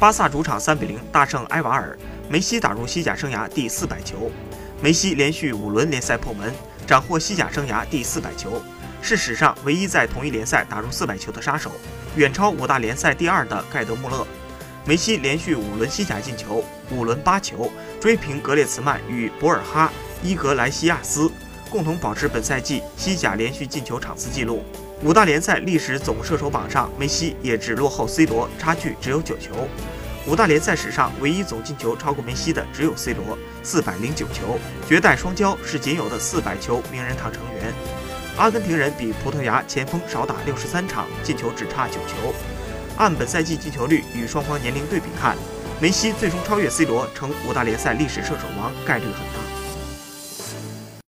[0.00, 1.94] 巴萨主场三比零大胜埃瓦尔，
[2.26, 4.30] 梅西打入西甲生涯第四百球。
[4.80, 6.54] 梅西连续五轮联赛破门，
[6.86, 8.62] 斩获西甲生涯第四百球，
[9.02, 11.70] 是史上唯一在同一联赛打入四百球的杀手，
[12.16, 14.26] 远超五大联赛第二的盖德穆勒。
[14.86, 17.70] 梅西连续五轮西甲进球，五轮八球，
[18.00, 19.92] 追平格列茨曼与博尔哈·
[20.26, 21.30] 伊格莱西亚斯，
[21.70, 24.64] 共同保持本赛季西甲连续进球场次纪录。
[25.02, 29.52] 五大联赛历史总射手榜上，梅西也只落后 C 罗，差距只有九球。
[30.26, 34.58] 五大联赛史上唯一总进球超过梅西的只有 C 罗，四百零九球。
[34.86, 37.72] 绝代双骄是仅有的四百球名人堂成员。
[38.36, 42.34] 阿根廷人比葡萄牙前锋少打六十三场，进球只差九球。
[42.96, 45.36] 按本赛季进球率与双方年龄对比看，
[45.80, 49.49] 梅西最终超越 C 罗成五大联赛历史射手王概率很大。